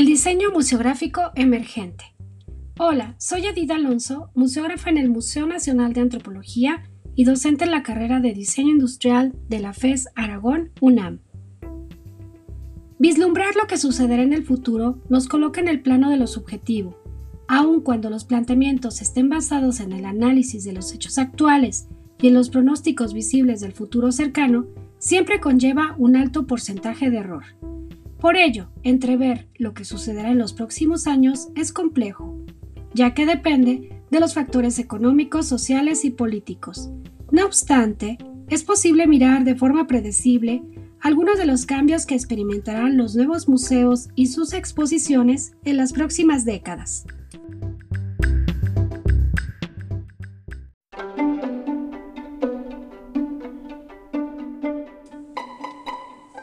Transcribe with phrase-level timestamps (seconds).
[0.00, 2.04] El diseño museográfico emergente.
[2.78, 6.84] Hola, soy Edith Alonso, museógrafa en el Museo Nacional de Antropología
[7.14, 11.20] y docente en la carrera de Diseño Industrial de la FES Aragón, UNAM.
[12.98, 16.96] Vislumbrar lo que sucederá en el futuro nos coloca en el plano de lo subjetivo,
[17.46, 21.88] aun cuando los planteamientos estén basados en el análisis de los hechos actuales
[22.22, 24.64] y en los pronósticos visibles del futuro cercano,
[24.96, 27.44] siempre conlleva un alto porcentaje de error.
[28.20, 32.44] Por ello, entrever lo que sucederá en los próximos años es complejo,
[32.92, 36.90] ya que depende de los factores económicos, sociales y políticos.
[37.30, 38.18] No obstante,
[38.50, 40.62] es posible mirar de forma predecible
[41.00, 46.44] algunos de los cambios que experimentarán los nuevos museos y sus exposiciones en las próximas
[46.44, 47.06] décadas.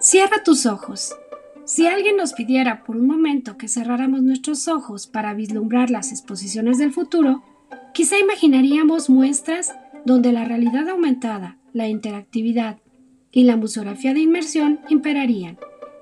[0.00, 1.14] Cierra tus ojos
[1.70, 6.78] si alguien nos pidiera por un momento que cerráramos nuestros ojos para vislumbrar las exposiciones
[6.78, 7.44] del futuro,
[7.94, 12.78] quizá imaginaríamos muestras donde la realidad aumentada, la interactividad
[13.30, 15.60] y la museografía de inmersión imperarían,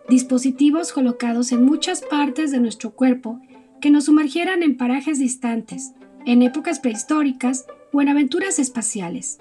[0.08, 3.38] dispositivos colocados en muchas partes de nuestro cuerpo
[3.82, 5.92] que nos sumergieran en parajes distantes,
[6.24, 9.38] en épocas prehistóricas o en aventuras espaciales.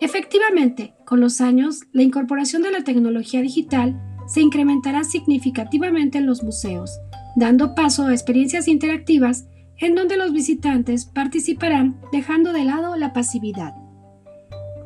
[0.00, 3.94] Efectivamente, con los años, la incorporación de la tecnología digital
[4.26, 6.98] se incrementará significativamente en los museos,
[7.36, 9.46] dando paso a experiencias interactivas
[9.78, 13.74] en donde los visitantes participarán dejando de lado la pasividad.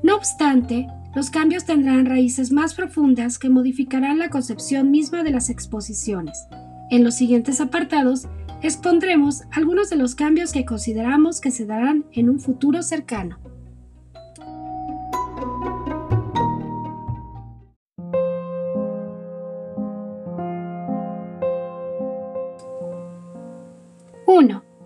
[0.02, 5.50] No obstante, los cambios tendrán raíces más profundas que modificarán la concepción misma de las
[5.50, 6.46] exposiciones.
[6.90, 8.28] En los siguientes apartados
[8.62, 13.38] expondremos algunos de los cambios que consideramos que se darán en un futuro cercano.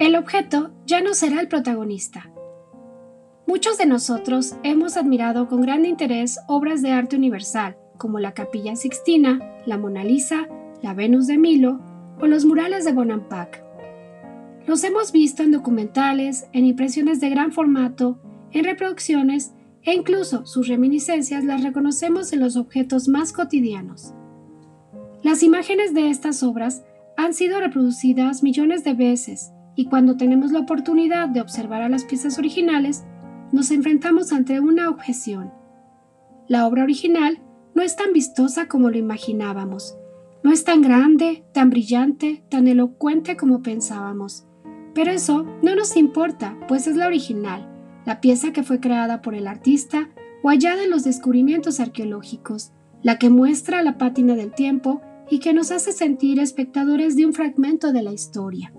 [0.02, 2.28] El objeto ya no será el protagonista.
[3.46, 8.74] Muchos de nosotros hemos admirado con gran interés obras de arte universal, como la Capilla
[8.74, 10.48] Sixtina, la Mona Lisa,
[10.82, 11.78] la Venus de Milo
[12.20, 13.62] o los murales de Bonampak.
[14.66, 18.18] Los hemos visto en documentales, en impresiones de gran formato,
[18.50, 19.52] en reproducciones
[19.84, 24.14] e incluso sus reminiscencias las reconocemos en los objetos más cotidianos.
[25.22, 26.82] Las imágenes de estas obras
[27.16, 32.04] han sido reproducidas millones de veces y cuando tenemos la oportunidad de observar a las
[32.04, 33.04] piezas originales,
[33.52, 35.52] nos enfrentamos ante una objeción.
[36.48, 37.42] La obra original
[37.74, 39.96] no es tan vistosa como lo imaginábamos,
[40.42, 44.46] no es tan grande, tan brillante, tan elocuente como pensábamos.
[44.94, 47.68] Pero eso no nos importa, pues es la original,
[48.04, 50.10] la pieza que fue creada por el artista
[50.42, 52.72] o hallada en los descubrimientos arqueológicos,
[53.02, 55.00] la que muestra la pátina del tiempo
[55.30, 58.72] y que nos hace sentir espectadores de un fragmento de la historia.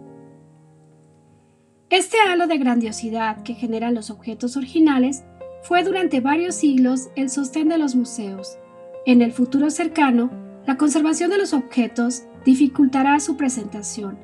[1.93, 5.23] Este halo de grandiosidad que generan los objetos originales
[5.61, 8.57] fue durante varios siglos el sostén de los museos.
[9.05, 10.31] En el futuro cercano,
[10.65, 14.17] la conservación de los objetos dificultará su presentación.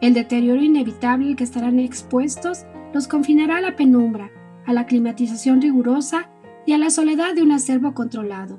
[0.00, 2.64] El deterioro inevitable al que estarán expuestos
[2.94, 4.30] los confinará a la penumbra,
[4.64, 6.30] a la climatización rigurosa
[6.64, 8.58] y a la soledad de un acervo controlado.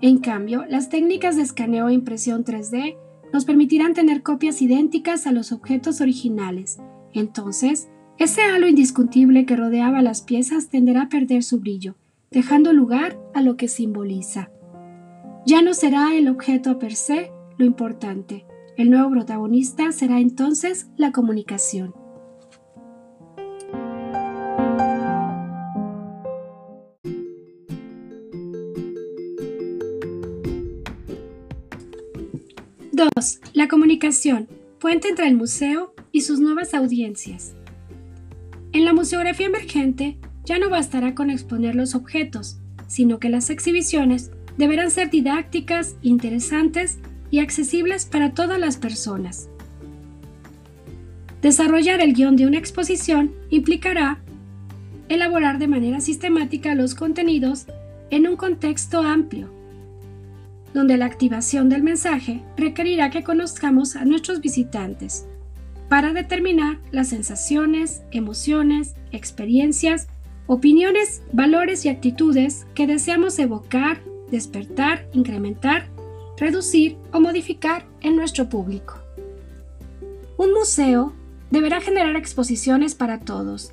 [0.00, 2.96] En cambio, las técnicas de escaneo e impresión 3D
[3.32, 6.78] nos permitirán tener copias idénticas a los objetos originales.
[7.12, 7.88] Entonces,
[8.18, 11.96] ese halo indiscutible que rodeaba las piezas tenderá a perder su brillo,
[12.30, 14.50] dejando lugar a lo que simboliza.
[15.46, 18.44] Ya no será el objeto per se lo importante.
[18.76, 21.94] El nuevo protagonista será entonces la comunicación.
[33.16, 33.40] 2.
[33.54, 34.46] La comunicación,
[34.80, 37.54] puente entre el museo y sus nuevas audiencias.
[38.72, 42.58] En la museografía emergente ya no bastará con exponer los objetos,
[42.88, 46.98] sino que las exhibiciones deberán ser didácticas, interesantes
[47.30, 49.48] y accesibles para todas las personas.
[51.42, 54.18] Desarrollar el guion de una exposición implicará
[55.08, 57.66] elaborar de manera sistemática los contenidos
[58.10, 59.59] en un contexto amplio
[60.74, 65.26] donde la activación del mensaje requerirá que conozcamos a nuestros visitantes
[65.88, 70.06] para determinar las sensaciones, emociones, experiencias,
[70.46, 74.00] opiniones, valores y actitudes que deseamos evocar,
[74.30, 75.88] despertar, incrementar,
[76.38, 78.98] reducir o modificar en nuestro público.
[80.36, 81.12] Un museo
[81.50, 83.72] deberá generar exposiciones para todos.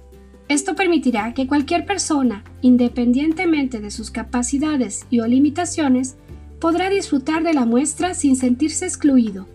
[0.49, 6.17] Esto permitirá que cualquier persona, independientemente de sus capacidades y o limitaciones,
[6.59, 9.48] podrá disfrutar de la muestra sin sentirse excluido.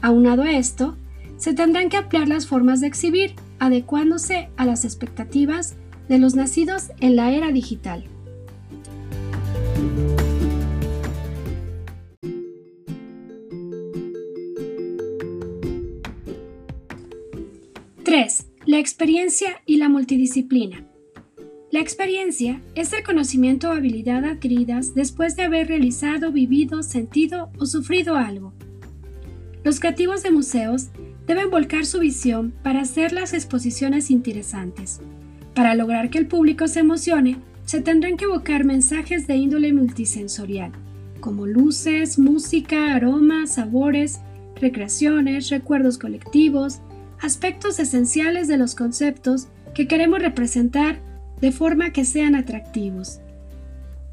[0.00, 0.96] Aunado a esto,
[1.36, 5.74] se tendrán que ampliar las formas de exhibir, adecuándose a las expectativas
[6.08, 8.04] de los nacidos en la era digital.
[18.04, 18.46] ¡3!
[18.66, 20.91] La experiencia y la multidisciplina.
[21.72, 27.64] La experiencia es el conocimiento o habilidad adquiridas después de haber realizado, vivido, sentido o
[27.64, 28.52] sufrido algo.
[29.64, 30.88] Los creativos de museos
[31.26, 35.00] deben volcar su visión para hacer las exposiciones interesantes.
[35.54, 40.72] Para lograr que el público se emocione, se tendrán que evocar mensajes de índole multisensorial,
[41.20, 44.20] como luces, música, aromas, sabores,
[44.60, 46.82] recreaciones, recuerdos colectivos,
[47.18, 51.00] aspectos esenciales de los conceptos que queremos representar
[51.42, 53.20] de forma que sean atractivos.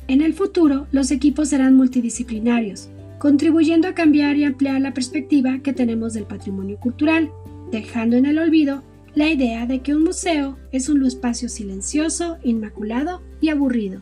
[0.07, 2.89] En el futuro, los equipos serán multidisciplinarios,
[3.19, 7.31] contribuyendo a cambiar y ampliar la perspectiva que tenemos del patrimonio cultural,
[7.71, 8.81] dejando en el olvido
[9.13, 14.01] la idea de que un museo es un espacio silencioso, inmaculado y aburrido.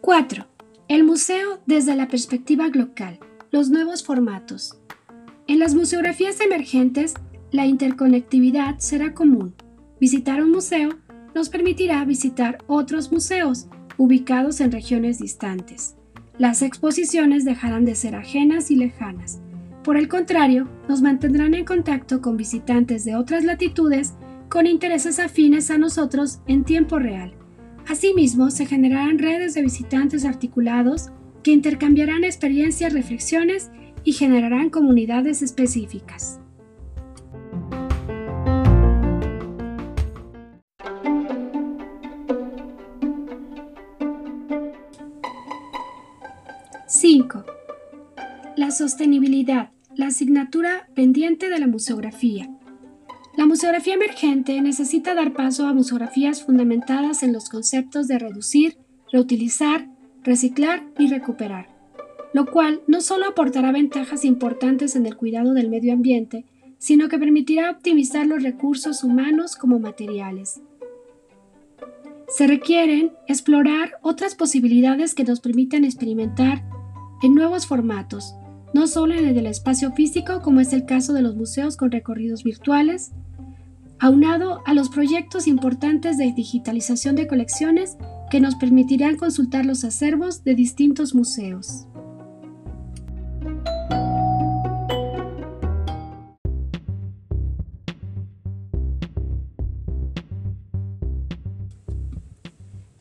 [0.00, 0.53] ¡4!
[0.94, 3.18] El museo desde la perspectiva local,
[3.50, 4.78] los nuevos formatos.
[5.48, 7.14] En las museografías emergentes,
[7.50, 9.56] la interconectividad será común.
[10.00, 10.90] Visitar un museo
[11.34, 15.96] nos permitirá visitar otros museos ubicados en regiones distantes.
[16.38, 19.40] Las exposiciones dejarán de ser ajenas y lejanas.
[19.82, 24.14] Por el contrario, nos mantendrán en contacto con visitantes de otras latitudes
[24.48, 27.34] con intereses afines a nosotros en tiempo real
[27.88, 31.10] Asimismo, se generarán redes de visitantes articulados
[31.42, 33.70] que intercambiarán experiencias, reflexiones
[34.04, 36.40] y generarán comunidades específicas.
[46.86, 47.44] ¡5!
[48.56, 52.53] La sostenibilidad, la asignatura pendiente de la museografía.
[53.36, 58.76] La museografía emergente necesita dar paso a museografías fundamentadas en los conceptos de reducir,
[59.10, 59.88] reutilizar,
[60.22, 61.68] reciclar y recuperar,
[62.32, 66.44] lo cual no solo aportará ventajas importantes en el cuidado del medio ambiente,
[66.78, 70.60] sino que permitirá optimizar los recursos humanos como materiales.
[72.28, 76.62] Se requieren explorar otras posibilidades que nos permitan experimentar
[77.22, 78.34] en nuevos formatos,
[78.74, 81.92] no solo en el del espacio físico como es el caso de los museos con
[81.92, 83.12] recorridos virtuales,
[84.00, 87.96] aunado a los proyectos importantes de digitalización de colecciones
[88.30, 91.86] que nos permitirán consultar los acervos de distintos museos.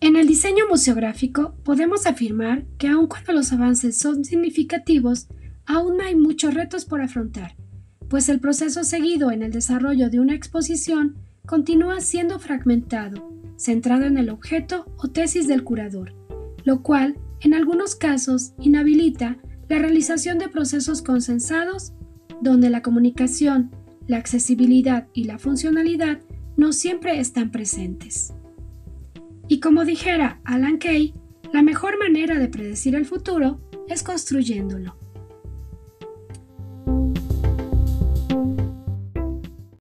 [0.01, 5.27] En el diseño museográfico podemos afirmar que aun cuando los avances son significativos,
[5.65, 7.55] aún hay muchos retos por afrontar
[8.13, 11.15] pues el proceso seguido en el desarrollo de una exposición
[11.47, 13.27] continúa siendo fragmentado,
[13.57, 16.13] centrado en el objeto o tesis del curador,
[16.63, 21.93] lo cual, en algunos casos, inhabilita la realización de procesos consensados
[22.39, 23.71] donde la comunicación,
[24.05, 26.19] la accesibilidad y la funcionalidad
[26.55, 28.31] no siempre están presentes.
[29.47, 31.15] Y como dijera Alan Kay,
[31.51, 35.02] la mejor manera de predecir el futuro es construyéndolo.